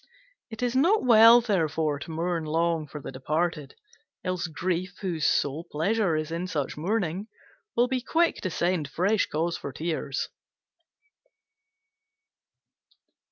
[0.49, 3.75] It is not well, therefore, to mourn long for the departed;
[4.23, 7.27] else Grief, whose sole pleasure is in such mourning,
[7.75, 10.29] will be quick to send fresh cause for tears.